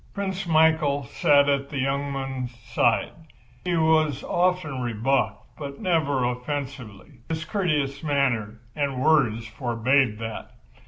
[0.15, 3.11] Prince Michael sat at the young man's side.
[3.63, 7.19] He was often rebuffed but never offensively.
[7.29, 10.53] His courteous manner and words forbade that.